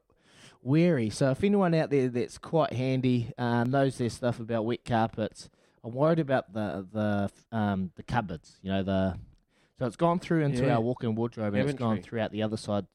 wary. 0.62 1.10
So 1.10 1.32
if 1.32 1.44
anyone 1.44 1.74
out 1.74 1.90
there 1.90 2.08
that's 2.10 2.38
quite 2.38 2.74
handy 2.74 3.32
uh, 3.38 3.64
knows 3.64 3.98
their 3.98 4.10
stuff 4.10 4.40
about 4.40 4.66
wet 4.66 4.86
carpets, 4.86 5.50
I'm 5.84 5.94
worried 5.94 6.20
about 6.20 6.54
the 6.54 6.86
the 6.92 7.58
um, 7.58 7.92
the 7.96 8.04
cupboards. 8.04 8.58
You 8.62 8.72
know 8.72 8.84
the 8.84 9.18
so 9.80 9.86
it's 9.88 9.96
gone 9.96 10.20
through 10.20 10.44
into 10.44 10.66
Yeah. 10.66 10.76
our 10.76 10.82
walk-in 10.82 11.16
wardrobe 11.16 11.56
and 11.56 11.68
it's 11.70 11.78
gone 11.80 12.02
throughout 12.02 12.32
the 12.32 12.44
other 12.44 12.58
side. 12.58 12.86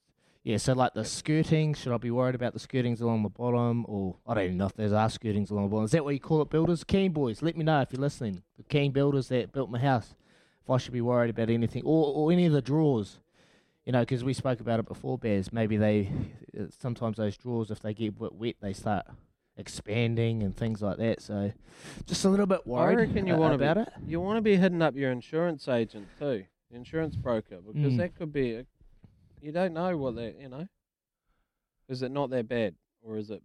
Yeah, 0.45 0.59
so 0.59 0.75
like 0.75 0.95
the 0.95 1.05
skirting, 1.05 1.75
should 1.75 1.93
I 1.93 1.97
be 1.97 2.13
worried 2.13 2.37
about 2.37 2.53
the 2.53 2.61
skirtings 2.61 3.01
along 3.01 3.25
the 3.25 3.29
bottom, 3.29 3.85
or 3.89 4.15
I 4.25 4.35
don't 4.35 4.45
even 4.45 4.59
know 4.59 4.67
if 4.67 4.75
there's 4.75 4.93
are 4.93 5.09
skirtings 5.09 5.51
along 5.51 5.65
the 5.65 5.71
bottom. 5.71 5.87
Is 5.87 5.91
that 5.91 6.05
what 6.05 6.15
you 6.15 6.21
call 6.21 6.41
it, 6.43 6.51
builders? 6.51 6.85
Keen 6.85 7.11
boys, 7.13 7.43
let 7.43 7.57
me 7.57 7.65
know 7.65 7.81
if 7.81 7.93
you're 7.93 8.01
listening. 8.01 8.45
The 8.57 8.63
keen 8.63 8.93
builders 8.93 9.27
that 9.31 9.51
built 9.51 9.71
my 9.71 9.81
house, 9.81 10.15
if 10.63 10.71
I 10.71 10.77
should 10.77 10.93
be 10.93 11.01
worried 11.01 11.31
about 11.31 11.51
anything, 11.51 11.83
or 11.85 12.13
or 12.15 12.31
any 12.31 12.47
of 12.47 12.53
the 12.53 12.63
drawers. 12.63 13.19
You 13.87 13.93
know, 13.93 14.01
because 14.01 14.25
we 14.25 14.35
spoke 14.35 14.59
about 14.59 14.81
it 14.81 14.87
before, 14.87 15.17
Baz. 15.17 15.53
Maybe 15.53 15.77
they 15.77 16.11
uh, 16.59 16.65
sometimes 16.81 17.19
those 17.19 17.37
drawers, 17.37 17.71
if 17.71 17.81
they 17.81 17.95
get 17.95 18.09
a 18.09 18.13
bit 18.13 18.35
wet, 18.35 18.57
they 18.61 18.73
start 18.73 19.07
expanding 19.57 20.43
and 20.43 20.57
things 20.57 20.83
like 20.83 20.99
that. 20.99 21.23
So, 21.23 21.53
just 22.05 22.25
a 22.25 22.29
little 22.29 22.47
bit 22.47 22.67
worried 22.67 22.99
I 22.99 23.03
reckon 23.03 23.29
you 23.29 23.35
uh, 23.35 23.39
want 23.39 23.55
about 23.55 23.77
be, 23.77 23.83
it. 23.83 23.89
You 24.09 24.21
want 24.21 24.39
to 24.39 24.43
be 24.43 24.57
hitting 24.57 24.83
up 24.83 24.97
your 24.97 25.13
insurance 25.13 25.69
agent 25.69 26.09
too, 26.19 26.45
the 26.69 26.77
insurance 26.77 27.15
broker, 27.15 27.61
because 27.65 27.95
Mm. 27.95 27.99
that 27.99 28.17
could 28.17 28.33
be. 28.33 28.57
A, 28.57 28.67
you 29.41 29.53
don't 29.53 29.73
know 29.73 29.97
what 29.97 30.17
they, 30.17 30.35
you 30.41 30.49
know. 30.49 30.67
Is 31.89 32.03
it 32.03 32.11
not 32.11 32.31
that 32.31 32.49
bad, 32.49 32.75
or 33.03 33.17
is 33.19 33.31
it? 33.31 33.43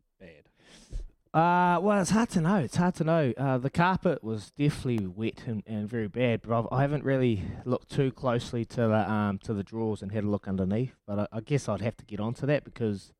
Uh, 1.34 1.80
well, 1.82 2.02
it's 2.02 2.10
hard 2.10 2.30
to 2.30 2.42
know. 2.42 2.58
It's 2.58 2.76
hard 2.76 2.96
to 2.96 3.06
know. 3.06 3.34
Uh, 3.38 3.58
the 3.58 3.70
carpet 3.70 4.22
was 4.22 4.52
definitely 4.52 5.08
wet 5.08 5.44
and, 5.48 5.64
and 5.66 5.88
very 5.88 6.10
bad, 6.10 6.42
but 6.42 6.60
I've, 6.60 6.68
I 6.72 6.82
haven't 6.82 7.06
really 7.06 7.44
looked 7.64 7.90
too 7.90 8.12
closely 8.12 8.66
to 8.66 8.82
the 8.82 9.10
um 9.10 9.38
to 9.46 9.54
the 9.54 9.64
drawers 9.64 10.02
and 10.02 10.12
had 10.12 10.26
a 10.26 10.30
look 10.30 10.48
underneath. 10.50 10.94
But 11.08 11.20
I, 11.20 11.38
I 11.38 11.40
guess 11.40 11.70
I'd 11.70 11.82
have 11.82 11.96
to 11.98 12.06
get 12.06 12.20
onto 12.20 12.46
that 12.48 12.66
because, 12.66 13.14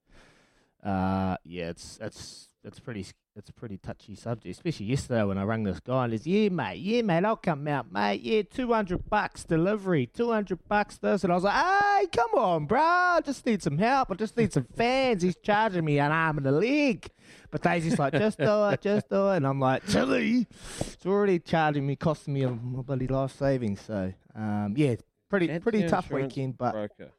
uh, 0.84 1.38
yeah, 1.46 1.70
it's 1.70 2.00
it's 2.02 2.50
it's 2.66 2.82
pretty 2.82 3.06
it's 3.36 3.50
a 3.50 3.54
pretty 3.54 3.78
touchy 3.78 4.14
subject, 4.16 4.54
especially 4.56 4.88
yesterday 4.88 5.24
when 5.24 5.38
I 5.38 5.44
rang 5.44 5.64
this 5.64 5.80
guy 5.80 6.04
and 6.04 6.14
he's 6.14 6.28
yeah 6.28 6.50
mate, 6.50 6.80
yeah 6.80 7.02
mate, 7.02 7.24
I'll 7.24 7.38
come 7.38 7.68
out 7.68 7.92
mate, 7.92 8.22
yeah, 8.22 8.42
two 8.42 8.74
hundred 8.74 9.10
bucks 9.10 9.44
delivery, 9.46 10.06
two 10.08 10.32
hundred 10.32 10.60
bucks 10.68 10.98
this, 10.98 11.24
and 11.24 11.32
I 11.32 11.36
was 11.36 11.44
like, 11.46 11.54
hey, 11.54 12.08
come 12.08 12.34
on, 12.34 12.66
bro, 12.66 12.80
I 12.82 13.22
just 13.24 13.46
need 13.46 13.64
some 13.64 13.78
help, 13.78 14.12
I 14.12 14.16
just 14.16 14.36
need 14.36 14.52
some 14.52 14.66
fans. 14.76 15.24
He's 15.24 15.38
charging 15.38 15.86
me 15.86 16.00
an 16.00 16.12
arm 16.12 16.40
and 16.40 16.48
a 16.48 16.52
leg. 16.52 17.08
But 17.50 17.62
Daisy's 17.62 18.00
like, 18.00 18.14
just 18.14 18.38
do 18.38 18.70
it, 18.70 18.82
just 18.82 19.10
do 19.10 19.30
it. 19.30 19.38
And 19.38 19.48
I'm 19.48 19.60
like, 19.60 19.86
Chili, 19.88 20.48
it's 20.80 21.06
already 21.06 21.40
charging 21.40 21.86
me, 21.86 21.96
costing 21.96 22.34
me 22.34 22.44
a, 22.44 22.50
my 22.50 22.82
bloody 22.82 23.08
life 23.08 23.38
savings. 23.38 23.82
So, 23.82 24.14
um, 24.36 24.74
yeah, 24.78 24.96
pretty 25.30 25.60
pretty 25.60 25.88
tough 25.88 26.10
weekend. 26.12 26.58
But 26.58 26.74
broker. 26.74 27.12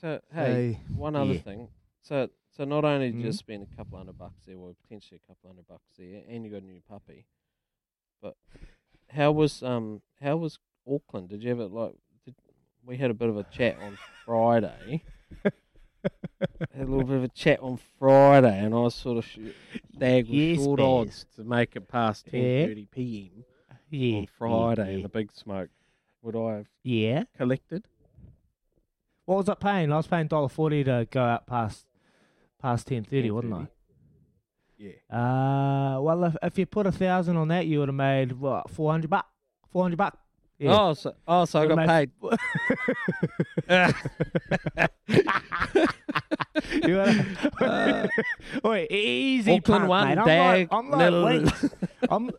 So 0.00 0.20
hey, 0.34 0.44
Hey, 0.44 0.80
one 0.96 1.16
other 1.16 1.32
yeah. 1.34 1.40
thing. 1.40 1.68
So 2.02 2.28
so 2.50 2.64
not 2.64 2.84
only 2.84 3.06
did 3.10 3.16
you 3.16 3.22
Mhm. 3.22 3.26
just 3.26 3.38
spend 3.38 3.62
a 3.62 3.76
couple 3.76 3.98
hundred 3.98 4.18
bucks 4.18 4.44
there, 4.46 4.58
well 4.58 4.74
potentially 4.82 5.20
a 5.22 5.26
couple 5.26 5.48
hundred 5.50 5.66
bucks 5.68 5.96
there, 5.98 6.22
and 6.28 6.44
you 6.44 6.50
got 6.50 6.62
a 6.62 6.66
new 6.66 6.80
puppy. 6.88 7.26
But 8.20 8.36
how 9.10 9.32
was 9.32 9.62
um 9.62 10.02
how 10.20 10.36
was 10.36 10.58
Auckland? 10.86 11.28
Did 11.28 11.42
you 11.42 11.50
ever 11.50 11.66
like? 11.66 11.94
Did, 12.24 12.34
we 12.84 12.96
had 12.96 13.10
a 13.10 13.14
bit 13.14 13.28
of 13.28 13.36
a 13.36 13.44
chat 13.44 13.78
on 13.78 13.98
Friday. 14.24 15.02
had 15.44 15.52
a 16.74 16.84
little 16.86 17.04
bit 17.04 17.16
of 17.16 17.24
a 17.24 17.28
chat 17.28 17.60
on 17.60 17.78
Friday, 17.98 18.58
and 18.58 18.74
I 18.74 18.78
was 18.78 18.94
sort 18.94 19.18
of 19.18 19.24
sh- 19.26 19.38
dag 19.96 20.24
with 20.26 20.34
Yes, 20.34 20.56
short 20.64 20.78
Baz. 20.78 20.84
odds 20.86 21.26
to 21.36 21.44
make 21.44 21.76
it 21.76 21.88
past 21.88 22.26
Yeah. 22.26 22.40
ten 22.40 22.68
thirty 22.68 22.86
p.m. 22.86 23.44
yeah, 23.90 24.18
on 24.18 24.26
Friday 24.26 24.90
yeah, 24.90 24.96
in 24.96 25.02
the 25.02 25.08
big 25.08 25.32
smoke. 25.32 25.70
Would 26.22 26.36
I 26.36 26.56
have 26.56 26.68
yeah. 26.82 27.24
collected? 27.36 27.86
What 29.26 29.36
was 29.36 29.48
I 29.48 29.54
paying? 29.54 29.92
I 29.92 29.96
was 29.96 30.06
paying 30.06 30.26
dollar 30.26 30.48
forty 30.48 30.82
to 30.84 31.06
go 31.10 31.22
out 31.22 31.46
past 31.46 31.86
past 32.60 32.86
ten 32.86 33.04
thirty, 33.04 33.30
wasn't 33.30 33.54
I? 33.54 33.66
Yeah. 34.78 34.92
Uh, 35.14 36.00
well, 36.00 36.24
if, 36.24 36.36
if 36.42 36.58
you 36.58 36.66
put 36.66 36.86
a 36.86 36.92
thousand 36.92 37.36
on 37.36 37.48
that, 37.48 37.66
you 37.66 37.80
would 37.80 37.88
have 37.88 37.94
made 37.94 38.32
what 38.32 38.70
four 38.70 38.90
hundred 38.90 39.10
buck, 39.10 39.26
four 39.70 39.82
hundred 39.82 39.96
buck. 39.98 40.18
Yeah. 40.58 40.76
Oh, 40.78 40.94
so 40.94 41.14
oh, 41.26 41.44
so 41.46 41.60
I 41.62 41.66
got 41.66 41.76
made- 41.86 41.88
paid. 41.88 42.10
You 46.82 46.96
wanna- 46.98 48.08
Wait, 48.64 48.90
easy 48.90 49.52
Auckland 49.52 49.86
punt, 49.86 49.88
one, 49.88 50.08
mate. 50.08 50.18
I'm 50.18 50.26
like, 50.26 50.68
I'm 50.70 50.90
like 50.90 51.42
nil. 51.42 51.70
I'm, 52.08 52.30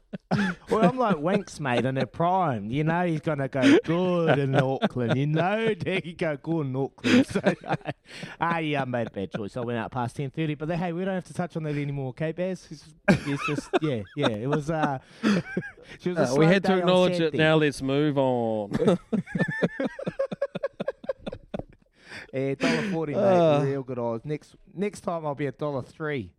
well, 0.70 0.90
I'm 0.90 0.98
like 0.98 1.18
Winx, 1.18 1.60
mate, 1.60 1.86
in 1.86 1.96
their 1.96 2.06
prime. 2.06 2.70
You 2.70 2.84
know 2.84 3.06
he's 3.06 3.22
gonna 3.22 3.48
go 3.48 3.78
good 3.84 4.40
in 4.40 4.56
Auckland. 4.56 5.18
You 5.18 5.28
know 5.28 5.74
Daggy 5.76 6.18
go 6.18 6.38
good 6.38 6.68
in 6.68 6.76
Auckland. 6.76 7.28
So, 7.28 7.42
ah, 8.42 8.58
yeah, 8.58 8.82
I 8.82 8.86
made 8.86 9.08
a 9.08 9.12
bad 9.12 9.32
choice. 9.32 9.58
I 9.58 9.62
went 9.62 9.78
out 9.78 9.92
past 9.92 10.16
ten 10.16 10.30
thirty, 10.30 10.56
but 10.56 10.70
hey, 10.70 10.94
we 10.94 11.06
don't 11.06 11.16
have 11.16 11.26
to 11.26 11.34
touch 11.34 11.56
on 11.58 11.64
that 11.64 11.76
anymore, 11.76 12.10
okay, 12.10 12.32
Baz? 12.32 12.68
It's, 12.72 12.86
it's 13.10 13.46
just 13.46 13.70
yeah, 13.82 14.02
yeah. 14.16 14.30
It 14.30 14.50
was 14.50 14.70
uh, 14.70 15.00
she 16.00 16.10
was 16.10 16.18
a 16.18 16.32
Uh, 16.32 16.36
we 16.36 16.46
had 16.46 16.64
to 16.64 16.78
acknowledge 16.78 17.20
it. 17.20 17.34
Now 17.34 17.56
let's 17.56 17.82
move 17.82 18.18
on. 18.18 18.72
Yeah, 22.34 22.56
dollar 22.56 22.82
forty, 22.92 23.14
mate. 23.14 23.20
Uh. 23.20 23.62
Real 23.64 23.84
good 23.84 24.00
odds. 24.00 24.26
Next 24.26 24.56
next 24.74 25.02
time 25.02 25.26
I'll 25.26 25.36
be 25.36 25.48
a 25.48 25.52
dollar 25.52 25.82
three. 25.82 26.32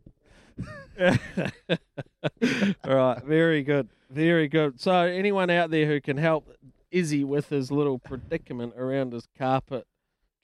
All 2.85 2.95
right, 2.95 3.23
very 3.25 3.63
good, 3.63 3.89
very 4.11 4.49
good. 4.49 4.81
So, 4.81 4.93
anyone 4.95 5.51
out 5.51 5.71
there 5.71 5.87
who 5.87 6.01
can 6.01 6.17
help 6.17 6.49
Izzy 6.91 7.25
with 7.25 7.49
his 7.49 7.71
little 7.71 7.99
predicament 7.99 8.75
around 8.77 9.13
his 9.13 9.27
carpet 9.39 9.87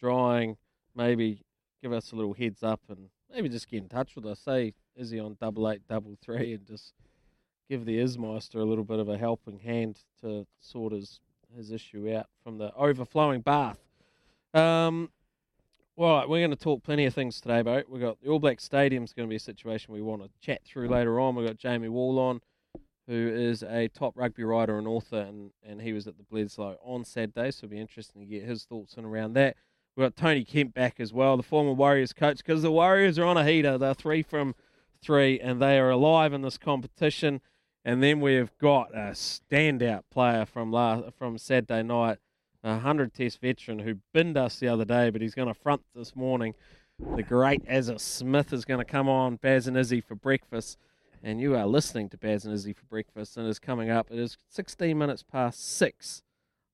drying, 0.00 0.56
maybe 0.94 1.42
give 1.82 1.92
us 1.92 2.12
a 2.12 2.16
little 2.16 2.34
heads 2.34 2.62
up 2.62 2.80
and 2.88 3.08
maybe 3.32 3.48
just 3.48 3.68
get 3.68 3.82
in 3.82 3.88
touch 3.88 4.16
with 4.16 4.26
us. 4.26 4.40
Say 4.40 4.74
Izzy 4.96 5.18
on 5.18 5.36
double 5.40 5.68
eight 5.70 5.82
double 5.88 6.16
three 6.22 6.54
and 6.54 6.66
just 6.66 6.94
give 7.68 7.84
the 7.84 7.98
Ismeister 7.98 8.56
a 8.56 8.64
little 8.64 8.84
bit 8.84 8.98
of 8.98 9.08
a 9.08 9.18
helping 9.18 9.58
hand 9.58 10.00
to 10.22 10.46
sort 10.60 10.92
his 10.92 11.20
his 11.56 11.70
issue 11.70 12.14
out 12.14 12.26
from 12.42 12.58
the 12.58 12.72
overflowing 12.74 13.40
bath. 13.40 13.78
Um, 14.54 15.10
right, 16.06 16.28
we're 16.28 16.38
going 16.38 16.50
to 16.50 16.56
talk 16.56 16.84
plenty 16.84 17.06
of 17.06 17.14
things 17.14 17.40
today, 17.40 17.60
bro. 17.62 17.82
We've 17.88 18.00
got 18.00 18.20
the 18.22 18.28
All 18.28 18.38
Black 18.38 18.60
Stadium's 18.60 19.12
going 19.12 19.28
to 19.28 19.30
be 19.30 19.36
a 19.36 19.40
situation 19.40 19.92
we 19.92 20.00
want 20.00 20.22
to 20.22 20.30
chat 20.40 20.62
through 20.64 20.88
later 20.88 21.18
on. 21.18 21.34
We've 21.34 21.46
got 21.46 21.56
Jamie 21.58 21.88
Wall 21.88 22.20
on, 22.20 22.40
who 23.08 23.28
is 23.34 23.64
a 23.64 23.88
top 23.88 24.12
rugby 24.16 24.44
writer 24.44 24.78
and 24.78 24.86
author, 24.86 25.18
and, 25.18 25.50
and 25.66 25.82
he 25.82 25.92
was 25.92 26.06
at 26.06 26.14
the 26.16 26.22
Bledisloe 26.22 26.76
on 26.84 27.04
Saturday, 27.04 27.50
so 27.50 27.64
it'll 27.64 27.70
be 27.70 27.80
interesting 27.80 28.20
to 28.20 28.26
get 28.28 28.44
his 28.44 28.62
thoughts 28.62 28.94
in 28.94 29.04
around 29.04 29.32
that. 29.32 29.56
We've 29.96 30.04
got 30.04 30.14
Tony 30.14 30.44
Kemp 30.44 30.72
back 30.72 31.00
as 31.00 31.12
well, 31.12 31.36
the 31.36 31.42
former 31.42 31.72
Warriors 31.72 32.12
coach, 32.12 32.36
because 32.36 32.62
the 32.62 32.70
Warriors 32.70 33.18
are 33.18 33.24
on 33.24 33.36
a 33.36 33.44
heater. 33.44 33.76
They're 33.76 33.92
three 33.92 34.22
from 34.22 34.54
three, 35.02 35.40
and 35.40 35.60
they 35.60 35.80
are 35.80 35.90
alive 35.90 36.32
in 36.32 36.42
this 36.42 36.58
competition. 36.58 37.40
And 37.84 38.02
then 38.02 38.20
we've 38.20 38.56
got 38.58 38.94
a 38.94 39.10
standout 39.14 40.02
player 40.12 40.44
from 40.44 40.70
last, 40.70 41.14
from 41.18 41.38
Saturday 41.38 41.82
night, 41.82 42.18
a 42.64 42.70
100 42.70 43.14
test 43.14 43.40
veteran 43.40 43.80
who 43.80 43.96
binned 44.12 44.36
us 44.36 44.58
the 44.58 44.68
other 44.68 44.84
day, 44.84 45.10
but 45.10 45.20
he's 45.20 45.34
going 45.34 45.48
to 45.48 45.54
front 45.54 45.82
this 45.94 46.16
morning. 46.16 46.54
The 47.14 47.22
great 47.22 47.64
Azza 47.66 48.00
Smith 48.00 48.52
is 48.52 48.64
going 48.64 48.84
to 48.84 48.90
come 48.90 49.08
on 49.08 49.36
Baz 49.36 49.68
and 49.68 49.76
Izzy 49.76 50.00
for 50.00 50.14
breakfast. 50.14 50.78
And 51.22 51.40
you 51.40 51.56
are 51.56 51.66
listening 51.66 52.08
to 52.10 52.18
Baz 52.18 52.44
and 52.44 52.54
Izzy 52.54 52.72
for 52.72 52.84
breakfast, 52.86 53.36
and 53.36 53.48
it's 53.48 53.58
coming 53.58 53.90
up. 53.90 54.10
It 54.10 54.18
is 54.18 54.38
16 54.48 54.96
minutes 54.96 55.22
past 55.22 55.76
six 55.76 56.22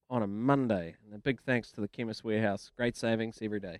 on 0.09 0.21
a 0.21 0.27
Monday. 0.27 0.95
And 1.03 1.13
a 1.13 1.17
big 1.17 1.41
thanks 1.41 1.71
to 1.73 1.81
the 1.81 1.87
Chemist 1.87 2.23
Warehouse. 2.23 2.71
Great 2.75 2.95
savings 2.95 3.39
every 3.41 3.59
day. 3.59 3.79